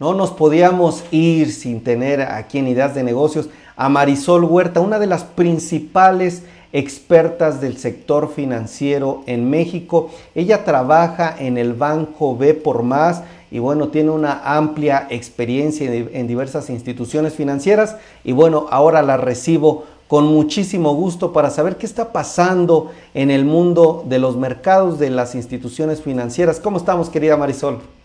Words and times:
No 0.00 0.14
nos 0.14 0.30
podíamos 0.30 1.04
ir 1.10 1.52
sin 1.52 1.84
tener 1.84 2.22
aquí 2.22 2.56
en 2.56 2.68
Ideas 2.68 2.94
de 2.94 3.02
Negocios 3.02 3.50
a 3.76 3.90
Marisol 3.90 4.44
Huerta, 4.44 4.80
una 4.80 4.98
de 4.98 5.06
las 5.06 5.24
principales 5.24 6.42
expertas 6.72 7.60
del 7.60 7.76
sector 7.76 8.32
financiero 8.32 9.22
en 9.26 9.50
México. 9.50 10.08
Ella 10.34 10.64
trabaja 10.64 11.36
en 11.38 11.58
el 11.58 11.74
Banco 11.74 12.34
B 12.34 12.54
por 12.54 12.82
Más 12.82 13.24
y 13.50 13.58
bueno, 13.58 13.88
tiene 13.88 14.08
una 14.08 14.40
amplia 14.42 15.06
experiencia 15.10 15.92
en 15.92 16.26
diversas 16.26 16.70
instituciones 16.70 17.34
financieras 17.34 17.96
y 18.24 18.32
bueno, 18.32 18.68
ahora 18.70 19.02
la 19.02 19.18
recibo 19.18 19.84
con 20.08 20.24
muchísimo 20.28 20.94
gusto 20.94 21.34
para 21.34 21.50
saber 21.50 21.76
qué 21.76 21.84
está 21.84 22.10
pasando 22.10 22.90
en 23.12 23.30
el 23.30 23.44
mundo 23.44 24.02
de 24.08 24.18
los 24.18 24.34
mercados 24.38 24.98
de 24.98 25.10
las 25.10 25.34
instituciones 25.34 26.00
financieras. 26.00 26.58
¿Cómo 26.58 26.78
estamos, 26.78 27.10
querida 27.10 27.36
Marisol? 27.36 27.99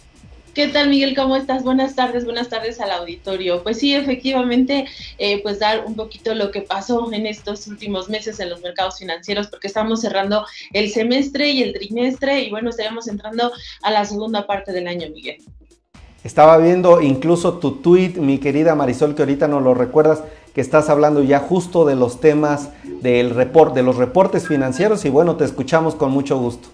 ¿Qué 0.55 0.70
tal, 0.70 0.88
Miguel? 0.90 1.18
¿Cómo 1.18 1.36
estás? 1.36 1.66
Buenas 1.66 1.95
tardes, 1.95 2.23
buenas 2.23 2.48
tardes 2.48 2.80
al 2.80 2.90
auditorio. 2.90 3.62
Pues 3.62 3.77
sí, 3.77 3.94
efectivamente, 3.94 4.86
eh, 5.18 5.44
pues 5.44 5.59
dar 5.59 5.84
un 5.86 5.96
poquito 5.96 6.34
lo 6.34 6.50
que 6.50 6.62
pasó 6.62 7.12
en 7.12 7.26
estos 7.26 7.68
últimos 7.68 8.08
meses 8.08 8.40
en 8.40 8.50
los 8.50 8.62
mercados 8.62 8.99
financieros, 8.99 9.48
porque 9.48 9.68
estamos 9.68 9.99
cerrando 9.99 10.46
el 10.72 10.90
semestre 10.91 11.49
y 11.49 11.62
el 11.62 11.73
trimestre 11.73 12.40
y 12.44 12.52
bueno, 12.52 12.70
estaremos 12.70 13.10
entrando 13.10 13.52
a 13.82 13.91
la 13.91 14.05
segunda 14.05 14.48
parte 14.48 14.72
del 14.72 14.88
año, 14.88 15.10
Miguel. 15.13 15.44
Estaba 16.23 16.58
viendo 16.58 17.02
incluso 17.02 17.55
tu 17.55 17.82
tweet, 17.82 18.13
mi 18.13 18.38
querida 18.38 18.76
Marisol, 18.76 19.13
que 19.13 19.24
ahorita 19.24 19.49
no 19.49 19.60
lo 19.60 19.74
recuerdas, 19.74 20.24
que 20.54 20.62
estás 20.62 20.90
hablando 20.90 21.22
ya 21.22 21.40
justo 21.40 21.84
de 21.84 21.98
los 21.98 22.22
temas 22.22 22.70
del 23.02 23.35
de 23.35 23.84
los 23.84 23.98
reportes 23.98 24.48
financieros 24.48 25.04
y 25.04 25.10
bueno, 25.10 25.35
te 25.35 25.44
escuchamos 25.44 25.96
con 25.96 26.12
mucho 26.12 26.40
gusto. 26.40 26.70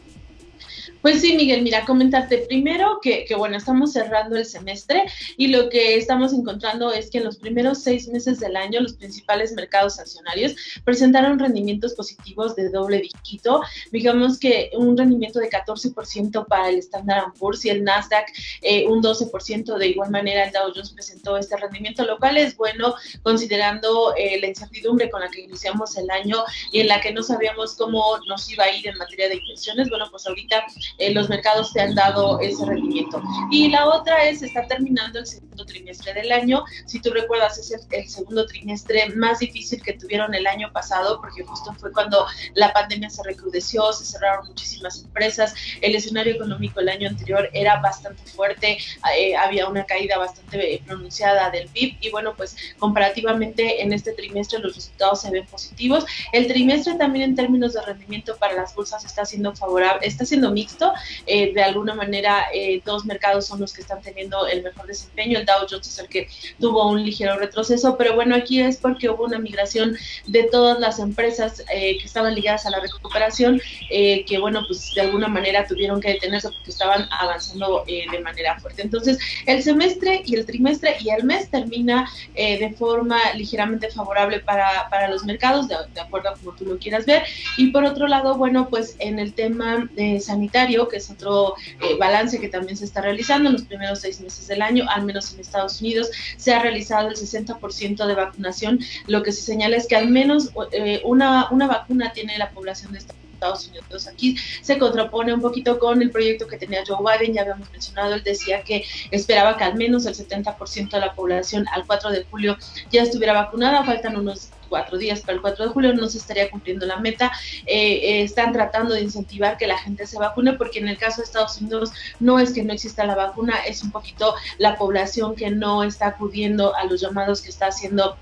Pues 1.01 1.21
sí, 1.21 1.35
Miguel, 1.35 1.63
mira, 1.63 1.83
comentarte 1.85 2.39
primero 2.39 2.99
que, 3.01 3.25
bueno, 3.35 3.57
estamos 3.57 3.93
cerrando 3.93 4.37
el 4.37 4.45
semestre 4.45 5.05
y 5.35 5.47
lo 5.47 5.69
que 5.69 5.95
estamos 5.95 6.31
encontrando 6.31 6.91
es 6.91 7.09
que 7.09 7.17
en 7.17 7.23
los 7.23 7.37
primeros 7.37 7.81
seis 7.81 8.07
meses 8.07 8.39
del 8.39 8.55
año 8.55 8.81
los 8.81 8.93
principales 8.93 9.53
mercados 9.53 9.99
accionarios 9.99 10.55
presentaron 10.83 11.39
rendimientos 11.39 11.95
positivos 11.95 12.55
de 12.55 12.69
doble 12.69 12.99
dígito, 13.01 13.61
digamos 13.91 14.37
que 14.37 14.69
un 14.73 14.95
rendimiento 14.95 15.39
de 15.39 15.49
14% 15.49 16.45
para 16.47 16.69
el 16.69 16.77
Standard 16.77 17.33
Poor's 17.39 17.65
y 17.65 17.69
el 17.69 17.83
Nasdaq 17.83 18.27
eh, 18.61 18.85
un 18.87 19.01
12%, 19.01 19.77
de 19.77 19.87
igual 19.87 20.11
manera 20.11 20.45
el 20.45 20.51
Dow 20.51 20.71
Jones 20.73 20.91
presentó 20.91 21.35
este 21.37 21.57
rendimiento, 21.57 22.03
lo 22.05 22.19
cual 22.19 22.37
es 22.37 22.55
bueno 22.55 22.93
considerando 23.23 24.13
eh, 24.15 24.39
la 24.39 24.47
incertidumbre 24.47 25.09
con 25.09 25.21
la 25.21 25.29
que 25.29 25.41
iniciamos 25.41 25.97
el 25.97 26.09
año 26.11 26.43
y 26.71 26.81
en 26.81 26.87
la 26.87 27.01
que 27.01 27.11
no 27.11 27.23
sabíamos 27.23 27.75
cómo 27.75 28.19
nos 28.27 28.49
iba 28.51 28.65
a 28.65 28.75
ir 28.75 28.87
en 28.87 28.97
materia 28.97 29.29
de 29.29 29.37
inversiones, 29.37 29.89
bueno, 29.89 30.05
pues 30.11 30.27
ahorita 30.27 30.65
eh, 30.97 31.13
los 31.13 31.29
mercados 31.29 31.73
te 31.73 31.81
han 31.81 31.95
dado 31.95 32.39
ese 32.39 32.65
rendimiento. 32.65 33.21
Y 33.51 33.69
la 33.69 33.87
otra 33.87 34.23
es, 34.25 34.41
está 34.41 34.67
terminando 34.67 35.19
el 35.19 35.25
segundo 35.25 35.65
trimestre 35.65 36.13
del 36.13 36.31
año. 36.31 36.63
Si 36.85 36.99
tú 36.99 37.11
recuerdas, 37.11 37.57
es 37.57 37.71
el, 37.91 38.09
segundo 38.09 38.45
trimestre 38.45 39.09
más 39.15 39.39
difícil 39.39 39.81
que 39.81 39.93
tuvieron 39.93 40.33
el 40.33 40.47
año 40.47 40.71
pasado, 40.71 41.19
porque 41.21 41.43
justo 41.43 41.73
fue 41.79 41.91
cuando 41.91 42.25
la 42.53 42.73
pandemia 42.73 43.09
se 43.09 43.23
recrudeció, 43.23 43.91
se 43.93 44.05
cerraron 44.05 44.47
muchísimas 44.47 45.03
empresas, 45.03 45.53
el 45.81 45.95
escenario 45.95 46.35
económico 46.35 46.79
el 46.79 46.89
año 46.89 47.09
anterior 47.09 47.49
era 47.53 47.79
bastante 47.81 48.23
fuerte, 48.31 48.77
eh, 49.17 49.35
había 49.35 49.67
una 49.67 49.85
caída 49.85 50.17
bastante 50.17 50.81
pronunciada 50.85 51.49
del 51.49 51.67
PIB 51.69 51.97
y 52.01 52.09
bueno, 52.09 52.33
pues 52.35 52.55
comparativamente 52.79 53.81
en 53.81 53.93
este 53.93 54.13
trimestre 54.13 54.59
los 54.59 54.75
resultados 54.75 55.21
se 55.21 55.31
ven 55.31 55.45
positivos. 55.45 56.05
El 56.31 56.47
trimestre 56.47 56.95
también 56.95 57.31
en 57.31 57.35
términos 57.35 57.73
de 57.73 57.81
rendimiento 57.81 58.35
para 58.37 58.53
las 58.53 58.73
bolsas 58.75 59.05
está 59.05 59.25
siendo 59.25 59.55
favorable, 59.55 60.05
está 60.05 60.25
siendo 60.25 60.51
mixto 60.51 60.80
eh, 61.25 61.53
de 61.53 61.61
alguna 61.61 61.93
manera, 61.93 62.45
eh, 62.53 62.81
dos 62.85 63.05
mercados 63.05 63.45
son 63.47 63.59
los 63.59 63.73
que 63.73 63.81
están 63.81 64.01
teniendo 64.01 64.47
el 64.47 64.63
mejor 64.63 64.87
desempeño. 64.87 65.39
El 65.39 65.45
Dow 65.45 65.67
Jones 65.69 65.87
es 65.87 65.99
el 65.99 66.07
que 66.07 66.27
tuvo 66.59 66.89
un 66.89 67.03
ligero 67.03 67.37
retroceso, 67.37 67.97
pero 67.97 68.15
bueno, 68.15 68.35
aquí 68.35 68.59
es 68.59 68.77
porque 68.77 69.09
hubo 69.09 69.25
una 69.25 69.39
migración 69.39 69.97
de 70.27 70.43
todas 70.43 70.79
las 70.79 70.99
empresas 70.99 71.63
eh, 71.73 71.97
que 71.99 72.05
estaban 72.05 72.35
ligadas 72.35 72.65
a 72.65 72.69
la 72.69 72.79
recuperación, 72.79 73.61
que 73.89 74.37
bueno, 74.39 74.63
pues 74.67 74.91
de 74.95 75.01
alguna 75.01 75.27
manera 75.27 75.65
tuvieron 75.67 75.99
que 75.99 76.13
detenerse 76.13 76.49
porque 76.49 76.71
estaban 76.71 77.07
avanzando 77.11 77.83
de 77.85 78.19
manera 78.19 78.59
fuerte. 78.59 78.81
Entonces, 78.81 79.17
el 79.45 79.61
semestre 79.61 80.23
y 80.25 80.35
el 80.35 80.45
trimestre 80.45 80.97
y 81.01 81.09
el 81.09 81.23
mes 81.23 81.49
termina 81.49 82.09
de 82.35 82.73
forma 82.77 83.19
ligeramente 83.33 83.89
favorable 83.89 84.39
para, 84.39 84.87
para 84.89 85.09
los 85.09 85.23
mercados, 85.23 85.67
de, 85.67 85.75
acuerdo 85.99 86.29
a 86.29 86.33
como 86.35 86.53
tú 86.53 86.65
lo 86.65 86.77
quieras 86.77 87.05
ver. 87.05 87.23
Y 87.57 87.67
por 87.67 87.83
otro 87.83 88.07
lado, 88.07 88.35
bueno, 88.35 88.69
pues 88.69 88.95
en 88.99 89.19
el 89.19 89.33
tema 89.33 89.89
sanitario, 90.19 90.70
que 90.87 90.97
es 90.97 91.09
otro 91.09 91.55
eh, 91.81 91.97
balance 91.99 92.39
que 92.39 92.49
también 92.49 92.77
se 92.77 92.85
está 92.85 93.01
realizando 93.01 93.49
en 93.49 93.53
los 93.53 93.63
primeros 93.63 93.99
seis 93.99 94.19
meses 94.21 94.47
del 94.47 94.61
año, 94.61 94.85
al 94.89 95.03
menos 95.03 95.33
en 95.33 95.39
Estados 95.39 95.81
Unidos, 95.81 96.09
se 96.37 96.53
ha 96.53 96.61
realizado 96.61 97.09
el 97.09 97.15
60% 97.15 98.05
de 98.05 98.15
vacunación. 98.15 98.79
Lo 99.07 99.23
que 99.23 99.31
se 99.31 99.41
señala 99.41 99.77
es 99.77 99.87
que 99.87 99.95
al 99.95 100.09
menos 100.09 100.51
eh, 100.71 101.01
una, 101.03 101.49
una 101.51 101.67
vacuna 101.67 102.13
tiene 102.13 102.37
la 102.37 102.49
población 102.51 102.93
de 102.93 102.99
Estados 102.99 103.67
Unidos. 103.67 104.07
Aquí 104.07 104.35
se 104.61 104.77
contrapone 104.77 105.33
un 105.33 105.41
poquito 105.41 105.79
con 105.79 106.01
el 106.01 106.11
proyecto 106.11 106.47
que 106.47 106.57
tenía 106.57 106.83
Joe 106.85 106.97
Biden, 106.99 107.33
ya 107.33 107.41
habíamos 107.41 107.71
mencionado, 107.71 108.13
él 108.13 108.23
decía 108.23 108.61
que 108.63 108.85
esperaba 109.09 109.57
que 109.57 109.63
al 109.63 109.75
menos 109.75 110.05
el 110.05 110.13
70% 110.13 110.91
de 110.91 110.99
la 110.99 111.13
población 111.15 111.65
al 111.73 111.85
4 111.85 112.11
de 112.11 112.23
julio 112.25 112.57
ya 112.91 113.01
estuviera 113.01 113.33
vacunada, 113.33 113.83
faltan 113.83 114.15
unos 114.15 114.51
cuatro 114.71 114.97
días 114.97 115.19
para 115.19 115.33
el 115.33 115.41
4 115.41 115.65
de 115.65 115.71
julio, 115.71 115.93
no 115.93 116.07
se 116.07 116.17
estaría 116.17 116.49
cumpliendo 116.49 116.85
la 116.85 116.97
meta. 116.97 117.29
Eh, 117.65 117.93
eh, 117.93 118.21
están 118.23 118.53
tratando 118.53 118.95
de 118.95 119.01
incentivar 119.01 119.57
que 119.57 119.67
la 119.67 119.77
gente 119.77 120.07
se 120.07 120.17
vacune, 120.17 120.53
porque 120.53 120.79
en 120.79 120.87
el 120.87 120.97
caso 120.97 121.17
de 121.17 121.25
Estados 121.25 121.59
Unidos 121.59 121.91
no 122.21 122.39
es 122.39 122.53
que 122.53 122.63
no 122.63 122.71
exista 122.71 123.05
la 123.05 123.15
vacuna, 123.15 123.57
es 123.67 123.83
un 123.83 123.91
poquito 123.91 124.33
la 124.57 124.77
población 124.77 125.35
que 125.35 125.51
no 125.51 125.83
está 125.83 126.07
acudiendo 126.07 126.73
a 126.75 126.85
los 126.85 127.01
llamados 127.01 127.41
que 127.41 127.49
está 127.49 127.67
haciendo 127.67 128.15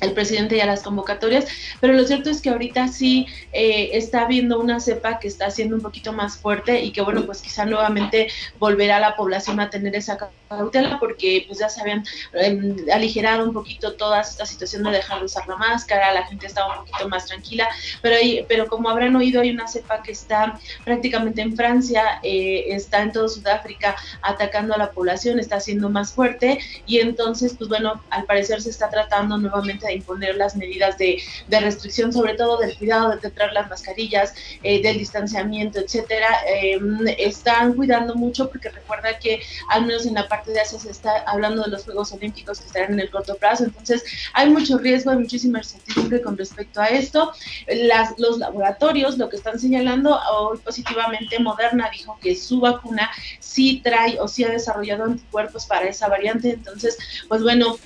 el 0.00 0.12
presidente 0.12 0.56
y 0.56 0.60
a 0.60 0.66
las 0.66 0.82
convocatorias, 0.82 1.46
pero 1.80 1.92
lo 1.92 2.04
cierto 2.04 2.30
es 2.30 2.40
que 2.40 2.50
ahorita 2.50 2.88
sí 2.88 3.26
eh, 3.52 3.90
está 3.94 4.22
habiendo 4.22 4.60
una 4.60 4.80
cepa 4.80 5.18
que 5.18 5.26
está 5.26 5.50
siendo 5.50 5.74
un 5.74 5.82
poquito 5.82 6.12
más 6.12 6.36
fuerte 6.36 6.82
y 6.82 6.92
que 6.92 7.02
bueno, 7.02 7.26
pues 7.26 7.42
quizá 7.42 7.64
nuevamente 7.64 8.28
volverá 8.60 9.00
la 9.00 9.16
población 9.16 9.58
a 9.60 9.70
tener 9.70 9.96
esa 9.96 10.16
cautela 10.48 10.98
porque 10.98 11.44
pues 11.46 11.58
ya 11.58 11.68
se 11.68 11.80
habían 11.80 12.04
em, 12.32 12.76
aligerado 12.92 13.44
un 13.44 13.52
poquito 13.52 13.94
toda 13.94 14.20
esta 14.20 14.46
situación 14.46 14.82
de 14.82 14.90
dejar 14.90 15.18
de 15.20 15.26
usar 15.26 15.46
la 15.46 15.56
máscara, 15.56 16.12
la 16.12 16.26
gente 16.26 16.46
estaba 16.46 16.80
un 16.80 16.86
poquito 16.86 17.08
más 17.08 17.26
tranquila, 17.26 17.68
pero, 18.02 18.16
pero 18.48 18.66
como 18.66 18.88
habrán 18.88 19.14
oído 19.16 19.40
hay 19.40 19.50
una 19.50 19.68
cepa 19.68 20.02
que 20.02 20.12
está 20.12 20.58
prácticamente 20.84 21.42
en 21.42 21.54
Francia, 21.54 22.20
eh, 22.22 22.64
está 22.68 23.02
en 23.02 23.12
todo 23.12 23.28
Sudáfrica 23.28 23.96
atacando 24.22 24.74
a 24.74 24.78
la 24.78 24.90
población, 24.90 25.38
está 25.38 25.60
siendo 25.60 25.88
más 25.90 26.12
fuerte 26.12 26.58
y 26.86 26.98
entonces 26.98 27.54
pues 27.56 27.68
bueno, 27.68 28.02
al 28.10 28.24
parecer 28.24 28.62
se 28.62 28.70
está 28.70 28.88
tratando 28.88 29.36
nuevamente 29.36 29.86
de 29.86 29.94
imponer 29.94 30.36
las 30.36 30.56
medidas 30.56 30.96
de, 30.98 31.22
restricción, 31.58 32.12
sobre 32.12 32.34
todo 32.34 32.58
del 32.58 32.76
cuidado 32.78 33.16
de 33.16 33.30
traer 33.30 33.52
las 33.52 33.68
mascarillas, 33.68 34.32
eh, 34.62 34.80
del 34.80 34.96
distanciamiento, 34.98 35.80
etcétera, 35.80 36.28
em, 36.46 37.00
están 37.18 37.74
cuidando 37.74 38.14
mucho 38.14 38.48
porque 38.48 38.68
recuerda 38.68 39.18
que 39.18 39.42
al 39.68 39.84
menos 39.84 40.06
en 40.06 40.14
la 40.14 40.28
parte 40.28 40.37
de 40.46 40.60
Asia 40.60 40.78
se 40.78 40.90
está 40.90 41.22
hablando 41.26 41.62
de 41.62 41.70
los 41.70 41.84
Juegos 41.84 42.12
Olímpicos 42.12 42.60
que 42.60 42.66
estarán 42.66 42.92
en 42.94 43.00
el 43.00 43.10
corto 43.10 43.36
plazo, 43.36 43.64
entonces 43.64 44.02
hay 44.32 44.50
mucho 44.50 44.78
riesgo, 44.78 45.10
hay 45.10 45.18
muchísima 45.18 45.58
incertidumbre 45.58 46.22
con 46.22 46.36
respecto 46.36 46.80
a 46.80 46.86
esto. 46.86 47.32
Las, 47.66 48.18
los 48.18 48.38
laboratorios 48.38 49.18
lo 49.18 49.28
que 49.28 49.36
están 49.36 49.58
señalando 49.58 50.18
hoy 50.32 50.58
positivamente, 50.58 51.38
Moderna 51.38 51.90
dijo 51.92 52.18
que 52.20 52.36
su 52.36 52.60
vacuna 52.60 53.10
sí 53.40 53.80
trae 53.82 54.18
o 54.20 54.28
sí 54.28 54.44
ha 54.44 54.50
desarrollado 54.50 55.04
anticuerpos 55.04 55.66
para 55.66 55.86
esa 55.88 56.08
variante, 56.08 56.50
entonces, 56.50 56.98
pues 57.28 57.42
bueno, 57.42 57.76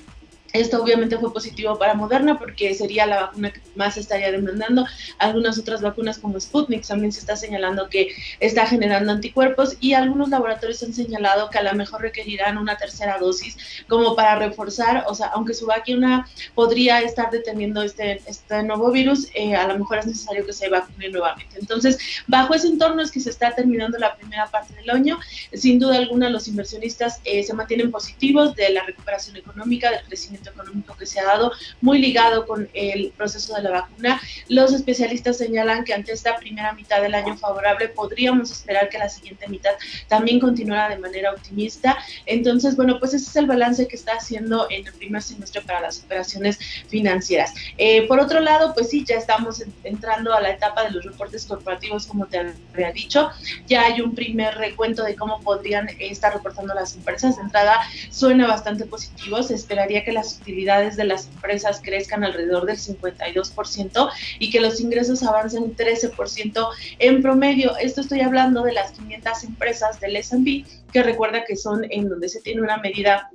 esto 0.53 0.83
obviamente 0.83 1.19
fue 1.19 1.33
positivo 1.33 1.79
para 1.79 1.95
Moderna 1.95 2.39
porque 2.39 2.75
sería 2.75 3.07
la 3.07 3.23
vacuna 3.23 3.53
que 3.53 3.61
más 3.75 3.97
estaría 3.97 4.31
demandando. 4.31 4.85
Algunas 5.19 5.59
otras 5.59 5.81
vacunas 5.81 6.19
como 6.19 6.39
Sputnik 6.39 6.87
también 6.87 7.13
se 7.13 7.21
está 7.21 7.37
señalando 7.37 7.89
que 7.89 8.09
está 8.41 8.67
generando 8.67 9.13
anticuerpos 9.13 9.77
y 9.81 9.95
algunos 9.95 10.29
laboratorios 10.29 10.83
han 10.83 10.93
señalado 10.93 11.49
que 11.51 11.59
a 11.59 11.63
lo 11.63 11.75
mejor 11.75 12.03
requerirán 12.03 12.59
una 12.59 12.77
tercera 12.77 13.19
dosis 13.19 13.57
como 13.89 14.15
para 14.15 14.37
reforzar, 14.37 15.05
o 15.09 15.15
sea, 15.15 15.29
aunque 15.29 15.55
su 15.55 15.67
vacuna 15.67 16.29
podría 16.55 17.01
estar 17.01 17.31
deteniendo 17.31 17.83
este, 17.83 18.23
este 18.27 18.63
nuevo 18.63 18.91
virus, 18.91 19.29
eh, 19.35 19.55
a 19.55 19.67
lo 19.67 19.79
mejor 19.79 19.99
es 19.99 20.07
necesario 20.07 20.45
que 20.45 20.53
se 20.53 20.69
vacune 20.69 21.09
nuevamente. 21.09 21.59
Entonces, 21.59 21.99
bajo 22.27 22.55
ese 22.55 22.69
entorno 22.69 23.03
es 23.03 23.11
que 23.11 23.21
se 23.21 23.31
está 23.31 23.55
terminando 23.55 23.99
la 23.99 24.15
primera 24.17 24.47
parte 24.47 24.75
del 24.75 24.91
año. 24.91 25.19
Sin 25.53 25.79
duda 25.79 25.97
alguna, 25.97 26.29
los 26.29 26.49
inversionistas 26.49 27.21
eh, 27.25 27.43
se 27.43 27.55
mantienen 27.55 27.91
positivos 27.91 28.55
de 28.55 28.71
la 28.71 28.85
recuperación 28.85 29.37
económica, 29.37 29.91
del 29.91 30.05
crecimiento 30.05 30.42
económico 30.51 30.97
que 30.97 31.07
se 31.07 31.21
ha 31.21 31.25
dado, 31.25 31.53
muy 31.81 31.99
ligado 31.99 32.47
con 32.47 32.69
el 32.75 33.13
proceso 33.17 33.55
de 33.55 33.63
la 33.63 33.71
vacuna. 33.71 34.21
Los 34.49 34.73
especialistas 34.73 35.39
señalan 35.39 35.85
que 35.85 35.95
ante 35.95 36.13
esta 36.13 36.37
primera 36.37 36.73
mitad 36.73 37.03
del 37.03 37.15
año 37.15 37.37
favorable 37.37 37.89
podríamos 37.89 38.51
esperar 38.51 38.89
que 38.89 38.99
la 38.99 39.09
siguiente 39.09 39.49
mitad 39.49 39.73
también 40.09 40.41
continuara 40.41 40.95
de 40.95 40.99
manera 40.99 41.33
optimista. 41.33 41.99
Entonces, 42.27 42.77
bueno, 42.77 42.99
pues 42.99 43.15
ese 43.15 43.29
es 43.29 43.37
el 43.37 43.47
balance 43.47 43.87
que 43.89 43.97
está 43.97 44.13
haciendo 44.13 44.67
en 44.71 44.87
el 44.87 44.93
primer 44.93 45.23
semestre 45.23 45.63
para 45.63 45.81
las 45.81 46.01
operaciones 46.01 46.59
financieras. 46.89 47.55
Eh, 47.79 48.07
por 48.07 48.21
otro 48.21 48.41
lado, 48.41 48.75
pues 48.75 48.91
sí, 48.91 49.05
ya 49.07 49.17
estamos 49.17 49.63
entrando 49.85 50.35
a 50.35 50.41
la 50.41 50.51
etapa 50.51 50.85
de 50.85 50.91
los 50.91 51.05
reportes 51.05 51.47
corporativos, 51.47 52.07
como 52.07 52.27
te 52.27 52.55
había 52.73 52.93
dicho. 52.93 53.31
Ya 53.67 53.83
hay 53.83 54.01
un 54.01 54.15
primer 54.15 54.55
recuento 54.57 55.03
de 55.05 55.17
cómo 55.17 55.41
podrían 55.41 55.89
estar 55.99 56.33
reportando 56.33 56.75
las 56.75 56.95
empresas. 56.95 57.37
De 57.37 57.43
entrada, 57.43 57.77
suena 58.11 58.47
bastante 58.47 58.87
positivo. 58.87 59.43
Se 59.43 59.55
esperaría 59.55 60.05
que 60.05 60.13
las 60.13 60.32
utilidades 60.41 60.97
de 60.97 61.05
las 61.05 61.29
empresas 61.29 61.81
crezcan 61.83 62.25
alrededor 62.25 62.67
del 62.67 62.79
52% 62.79 64.11
y 64.39 64.51
que 64.51 64.61
los 64.61 64.81
ingresos 64.81 65.23
avancen 65.23 65.77
13% 65.77 66.69
en 66.99 67.23
promedio. 67.23 67.77
Esto 67.77 68.01
estoy 68.01 68.21
hablando 68.21 68.63
de 68.63 68.73
las 68.73 68.93
500 68.93 69.45
empresas 69.45 70.01
del 70.01 70.17
S&P, 70.17 70.65
que 70.93 71.03
recuerda 71.03 71.45
que 71.45 71.57
son 71.57 71.85
en 71.91 72.09
donde 72.09 72.29
se 72.29 72.41
tiene 72.41 72.63
una 72.63 72.77
medida 72.79 73.31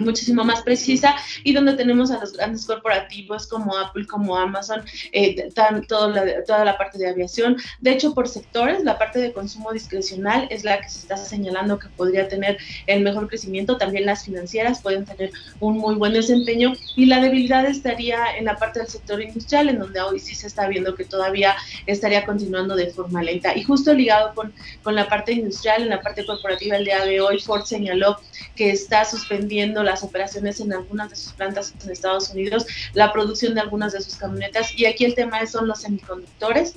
muchísimo 0.00 0.44
más 0.44 0.62
precisa 0.62 1.16
y 1.44 1.52
donde 1.52 1.74
tenemos 1.74 2.10
a 2.10 2.20
los 2.20 2.32
grandes 2.32 2.66
corporativos 2.66 3.46
como 3.46 3.76
Apple, 3.76 4.06
como 4.06 4.36
Amazon, 4.36 4.82
eh, 5.12 5.50
toda, 5.52 6.08
la, 6.08 6.44
toda 6.44 6.64
la 6.64 6.76
parte 6.76 6.98
de 6.98 7.08
aviación. 7.08 7.56
De 7.80 7.92
hecho, 7.92 8.14
por 8.14 8.28
sectores, 8.28 8.84
la 8.84 8.98
parte 8.98 9.18
de 9.18 9.32
consumo 9.32 9.72
discrecional 9.72 10.46
es 10.50 10.64
la 10.64 10.80
que 10.80 10.88
se 10.88 11.00
está 11.00 11.16
señalando 11.16 11.78
que 11.78 11.88
podría 11.88 12.28
tener 12.28 12.58
el 12.86 13.02
mejor 13.02 13.28
crecimiento. 13.28 13.76
También 13.76 14.06
las 14.06 14.24
financieras 14.24 14.82
pueden 14.82 15.04
tener 15.04 15.30
un 15.60 15.78
muy 15.78 15.94
buen 15.94 16.12
desempeño 16.12 16.72
y 16.94 17.06
la 17.06 17.20
debilidad 17.20 17.64
estaría 17.66 18.36
en 18.36 18.44
la 18.44 18.56
parte 18.56 18.80
del 18.80 18.88
sector 18.88 19.20
industrial, 19.22 19.68
en 19.68 19.78
donde 19.78 20.00
hoy 20.00 20.18
sí 20.18 20.34
se 20.34 20.46
está 20.46 20.68
viendo 20.68 20.94
que 20.94 21.04
todavía 21.04 21.54
estaría 21.86 22.24
continuando 22.24 22.76
de 22.76 22.90
forma 22.90 23.22
lenta. 23.22 23.56
Y 23.56 23.62
justo 23.62 23.92
ligado 23.92 24.34
con, 24.34 24.52
con 24.82 24.94
la 24.94 25.08
parte 25.08 25.32
industrial, 25.32 25.82
en 25.82 25.88
la 25.90 26.00
parte 26.00 26.24
corporativa, 26.26 26.76
el 26.76 26.84
día 26.84 27.04
de 27.04 27.20
hoy 27.20 27.40
Ford 27.40 27.64
señaló 27.64 28.18
que 28.54 28.70
está 28.70 29.04
suspendiendo 29.04 29.82
las 29.86 30.02
operaciones 30.02 30.60
en 30.60 30.72
algunas 30.72 31.08
de 31.10 31.16
sus 31.16 31.32
plantas 31.32 31.72
en 31.82 31.90
Estados 31.90 32.30
Unidos, 32.30 32.66
la 32.92 33.12
producción 33.12 33.54
de 33.54 33.60
algunas 33.60 33.92
de 33.92 34.02
sus 34.02 34.16
camionetas 34.16 34.78
y 34.78 34.84
aquí 34.84 35.04
el 35.04 35.14
tema 35.14 35.46
son 35.46 35.66
los 35.66 35.80
semiconductores 35.80 36.74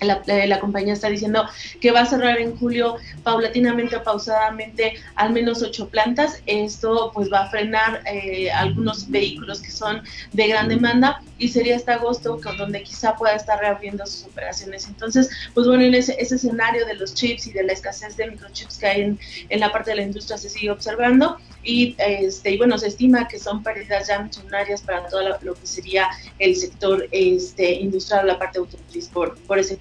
eh, 0.00 0.46
la, 0.46 0.60
compañía 0.60 0.92
está 0.92 1.08
diciendo 1.08 1.44
que 1.80 1.90
va 1.90 2.00
a 2.00 2.06
cerrar 2.06 2.38
en 2.38 2.56
julio 2.56 2.96
paulatinamente 3.22 3.96
o 3.96 4.02
pausadamente 4.02 4.94
al 5.16 5.32
menos 5.32 5.62
ocho 5.62 5.88
plantas. 5.88 6.42
Esto 6.46 7.10
pues 7.14 7.30
va 7.32 7.40
a 7.40 7.50
frenar 7.50 8.02
eh, 8.06 8.50
algunos 8.50 9.10
vehículos 9.10 9.60
que 9.60 9.70
son 9.70 10.02
de 10.32 10.48
gran 10.48 10.68
demanda 10.68 11.22
y 11.38 11.48
sería 11.48 11.76
hasta 11.76 11.94
agosto 11.94 12.40
donde 12.58 12.82
quizá 12.82 13.14
pueda 13.14 13.34
estar 13.34 13.58
reabriendo 13.60 14.06
sus 14.06 14.24
operaciones. 14.24 14.86
Entonces, 14.86 15.30
pues 15.54 15.66
bueno, 15.66 15.84
en 15.84 15.94
ese, 15.94 16.16
escenario 16.18 16.86
de 16.86 16.94
los 16.94 17.14
chips 17.14 17.46
y 17.46 17.52
de 17.52 17.62
la 17.64 17.72
escasez 17.72 18.16
de 18.16 18.30
microchips 18.30 18.78
que 18.78 18.86
hay 18.86 19.02
en, 19.02 19.18
en 19.48 19.60
la 19.60 19.72
parte 19.72 19.90
de 19.90 19.96
la 19.96 20.02
industria 20.02 20.38
se 20.38 20.48
sigue 20.48 20.70
observando 20.70 21.38
y, 21.62 21.96
este, 21.98 22.52
y 22.52 22.56
bueno, 22.56 22.78
se 22.78 22.86
estima 22.86 23.28
que 23.28 23.38
son 23.38 23.62
pérdidas 23.62 24.08
ya 24.08 24.20
millonarias 24.20 24.80
para 24.80 25.06
todo 25.08 25.38
lo, 25.42 25.54
que 25.54 25.66
sería 25.66 26.08
el 26.38 26.56
sector 26.56 27.06
este, 27.10 27.72
industrial, 27.72 28.26
la 28.26 28.38
parte 28.38 28.58
automotriz 28.58 29.08
por, 29.08 29.36
por 29.40 29.58
ese 29.58 29.76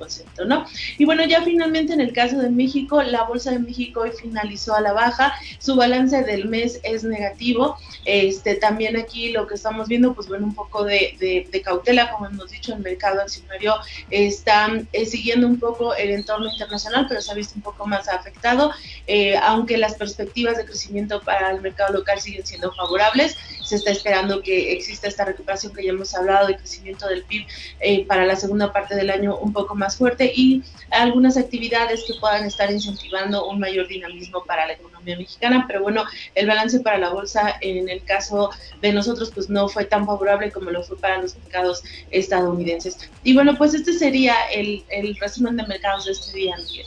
¿no? 0.46 0.66
Y 0.98 1.06
bueno, 1.06 1.24
ya 1.26 1.42
finalmente 1.44 1.94
en 1.94 2.02
el 2.02 2.14
caso 2.14 2.38
de 2.40 2.50
México, 2.50 3.02
la 3.04 3.24
Bolsa 3.24 3.52
de 3.52 3.60
México 3.60 4.02
hoy 4.02 4.12
finalizó 4.20 4.76
a 4.76 4.82
la 4.82 4.94
baja, 4.94 5.34
su 5.60 5.76
balance 5.76 6.24
del 6.24 6.46
mes 6.46 6.80
es 6.84 7.04
negativo, 7.04 7.78
este, 8.06 8.56
también 8.56 8.98
aquí 8.98 9.32
lo 9.32 9.48
que 9.48 9.56
estamos 9.56 9.88
viendo, 9.88 10.14
pues 10.14 10.28
bueno, 10.28 10.46
un 10.46 10.56
poco 10.56 10.84
de, 10.84 11.16
de, 11.20 11.62
cautela, 11.62 12.12
como 12.12 12.28
hemos 12.28 12.52
dicho, 12.52 12.74
el 12.74 12.80
mercado 12.80 13.22
accionario 13.22 13.76
está 14.10 14.72
eh, 14.94 15.06
siguiendo 15.06 15.48
un 15.48 15.60
poco 15.60 15.94
el 15.96 16.12
entorno 16.12 16.50
internacional, 16.50 17.08
pero 17.10 17.22
se 17.22 17.32
ha 17.32 17.36
visto 17.36 17.56
un 17.56 17.62
poco 17.62 17.86
más 17.86 18.08
afectado, 18.08 18.72
eh, 19.08 19.36
aunque 19.38 19.78
las 19.78 19.96
perspectivas 19.96 20.58
de 20.58 20.66
crecimiento 20.66 21.22
para 21.22 21.52
el 21.52 21.62
mercado 21.62 21.94
local 21.94 22.20
siguen 22.22 22.46
siendo 22.46 22.72
favorables. 22.74 23.36
Se 23.64 23.76
está 23.76 23.92
esperando 23.92 24.42
que 24.42 24.72
exista 24.72 25.08
esta 25.08 25.26
recuperación 25.26 25.74
que 25.74 25.84
ya 25.84 25.92
hemos 25.92 26.16
hablado 26.16 26.48
de 26.48 26.56
crecimiento 26.56 27.08
del 27.08 27.24
PIB 27.24 27.46
eh, 27.82 28.06
para 28.06 28.26
la 28.26 28.36
segunda 28.36 28.72
parte 28.72 28.96
del 28.96 29.10
año 29.10 29.38
un 29.38 29.52
poco 29.52 29.76
más 29.76 29.97
fuerte 29.98 30.32
y 30.34 30.64
algunas 30.92 31.38
actividades 31.38 32.04
que 32.08 32.14
puedan 32.20 32.46
estar 32.46 32.72
incentivando 32.72 33.48
un 33.48 33.60
mayor 33.60 33.88
dinamismo 33.88 34.44
para 34.46 34.68
la 34.68 34.74
economía 34.74 35.18
mexicana. 35.18 35.66
Pero 35.68 35.82
bueno, 35.82 36.04
el 36.36 36.48
balance 36.48 36.80
para 36.80 36.98
la 36.98 37.10
bolsa 37.10 37.56
en 37.62 37.90
el 37.90 38.04
caso 38.04 38.50
de 38.82 38.94
nosotros 38.94 39.32
pues 39.34 39.50
no 39.50 39.68
fue 39.68 39.86
tan 39.86 40.06
favorable 40.06 40.52
como 40.52 40.72
lo 40.72 40.84
fue 40.84 40.98
para 40.98 41.22
los 41.22 41.36
mercados 41.38 41.84
estadounidenses. 42.12 42.98
Y 43.24 43.34
bueno, 43.34 43.58
pues 43.58 43.74
este 43.74 43.94
sería 43.94 44.36
el, 44.54 44.84
el 44.90 45.16
resumen 45.18 45.58
de 45.58 45.68
mercados 45.68 46.06
de 46.06 46.12
este 46.12 46.38
día, 46.38 46.56
Miguel. 46.58 46.86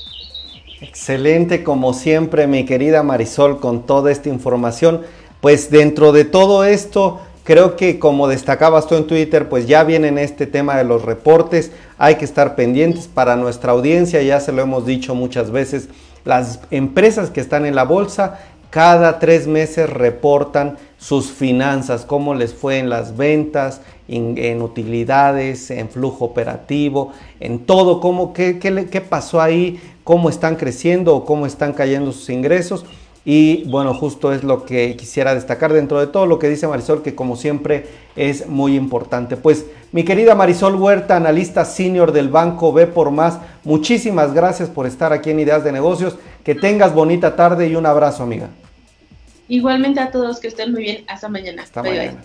Excelente, 0.81 1.63
como 1.63 1.93
siempre, 1.93 2.47
mi 2.47 2.65
querida 2.65 3.03
Marisol, 3.03 3.61
con 3.61 3.85
toda 3.85 4.11
esta 4.11 4.31
información. 4.31 5.03
Pues 5.43 5.71
dentro 5.71 6.13
de 6.13 6.25
todo 6.25 6.65
esto, 6.65 7.21
creo 7.45 7.77
que 7.77 7.99
como 7.99 8.29
destacabas 8.29 8.87
tú 8.87 8.95
en 8.95 9.07
Twitter, 9.07 9.49
pues 9.49 9.67
ya 9.67 9.85
vienen 9.85 10.17
este 10.17 10.47
tema 10.47 10.77
de 10.77 10.85
los 10.85 11.03
reportes. 11.03 11.71
Hay 12.03 12.15
que 12.15 12.25
estar 12.25 12.57
pendientes 12.57 13.09
para 13.09 13.37
nuestra 13.37 13.73
audiencia, 13.73 14.23
ya 14.23 14.41
se 14.41 14.53
lo 14.53 14.63
hemos 14.63 14.87
dicho 14.87 15.15
muchas 15.15 15.51
veces. 15.51 15.91
Las 16.25 16.61
empresas 16.71 17.29
que 17.29 17.43
están 17.43 17.67
en 17.67 17.75
la 17.75 17.85
bolsa 17.85 18.39
cada 18.71 19.19
tres 19.19 19.47
meses 19.47 19.91
reportan 19.91 20.79
sus 20.97 21.31
finanzas, 21.31 22.07
cómo 22.07 22.35
les 22.35 22.55
fue 22.55 22.79
en 22.79 22.89
las 22.89 23.17
ventas, 23.17 23.83
en, 24.09 24.63
utilidades, 24.63 25.71
en 25.71 25.91
flujo 25.91 26.25
operativo, 26.25 27.13
en 27.39 27.59
todo, 27.59 28.01
cómo, 28.01 28.33
qué, 28.33 28.59
qué, 28.59 28.87
qué 28.87 29.01
pasó 29.03 29.43
ahí, 29.43 29.79
cómo 30.05 30.31
están 30.31 30.57
creciendo 30.57 31.15
o 31.15 31.25
cómo 31.27 31.45
están 31.45 31.75
cayendo 31.75 32.13
sus 32.13 32.31
ingresos. 32.31 32.87
Y 33.25 33.65
bueno, 33.65 33.93
justo 33.93 34.33
es 34.33 34.45
lo 34.45 34.65
que 34.65 34.97
quisiera 34.97 35.35
destacar 35.35 35.73
dentro 35.73 36.01
de 36.01 36.07
todo 36.07 36.27
lo 36.27 36.39
que 36.39 36.49
dice 36.49 36.67
Marisol, 36.67 37.03
que 37.03 37.15
como 37.15 37.37
siempre 37.37 37.87
es 38.17 38.47
muy 38.49 38.77
importante. 38.77 39.37
Pues 39.37 39.67
mi 39.93 40.05
querida 40.05 40.35
Marisol 40.35 40.77
Huerta, 40.77 41.17
analista 41.17 41.65
senior 41.65 42.13
del 42.13 42.29
banco 42.29 42.73
B 42.73 42.87
por 42.87 43.11
Más, 43.11 43.39
muchísimas 43.65 44.33
gracias 44.33 44.71
por 44.71 44.87
estar 44.87 45.13
aquí 45.13 45.31
en 45.31 45.41
Ideas 45.41 45.65
de 45.65 45.73
Negocios. 45.73 46.17
Que 46.45 46.55
tengas 46.55 46.95
bonita 46.95 47.37
tarde 47.37 47.69
y 47.69 47.77
un 47.77 47.85
abrazo, 47.85 48.23
amiga. 48.23 48.49
Igualmente 49.49 50.01
a 50.01 50.11
todos 50.11 50.41
que 50.41 50.49
estén 50.49 50.73
muy 50.73 50.83
bien. 50.83 51.05
Hasta 51.07 51.29
mañana. 51.29 51.63
Hasta 51.63 51.83
mañana. 51.83 52.23